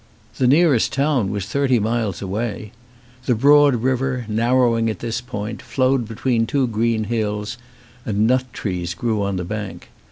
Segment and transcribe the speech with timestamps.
[0.39, 2.71] The nearest town was thirty miles away.
[3.27, 7.55] The broad river, narrowing at this point, flowed between two green hills,
[8.03, 9.89] and nut trees grew on the bank.